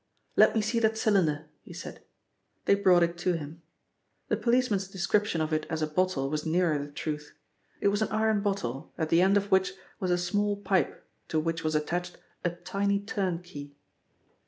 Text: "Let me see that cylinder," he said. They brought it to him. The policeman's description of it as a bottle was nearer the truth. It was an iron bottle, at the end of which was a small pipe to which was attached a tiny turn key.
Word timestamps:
"Let 0.35 0.55
me 0.55 0.61
see 0.61 0.79
that 0.79 0.97
cylinder," 0.97 1.45
he 1.61 1.73
said. 1.73 2.01
They 2.65 2.73
brought 2.73 3.03
it 3.03 3.19
to 3.19 3.33
him. 3.33 3.61
The 4.29 4.35
policeman's 4.35 4.87
description 4.87 5.41
of 5.41 5.53
it 5.53 5.67
as 5.69 5.83
a 5.83 5.85
bottle 5.85 6.27
was 6.27 6.43
nearer 6.43 6.79
the 6.83 6.87
truth. 6.91 7.37
It 7.81 7.89
was 7.89 8.01
an 8.01 8.07
iron 8.07 8.41
bottle, 8.41 8.91
at 8.97 9.09
the 9.09 9.21
end 9.21 9.37
of 9.37 9.51
which 9.51 9.73
was 9.99 10.09
a 10.09 10.17
small 10.17 10.57
pipe 10.57 11.07
to 11.27 11.39
which 11.39 11.63
was 11.63 11.75
attached 11.75 12.17
a 12.43 12.49
tiny 12.49 12.99
turn 12.99 13.43
key. 13.43 13.75